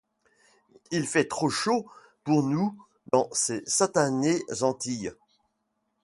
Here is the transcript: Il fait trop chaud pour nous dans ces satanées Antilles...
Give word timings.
Il 0.89 1.05
fait 1.05 1.27
trop 1.27 1.51
chaud 1.51 1.85
pour 2.23 2.41
nous 2.41 2.73
dans 3.11 3.29
ces 3.33 3.61
satanées 3.67 4.41
Antilles... 4.61 5.13